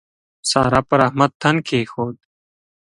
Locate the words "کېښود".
1.67-2.17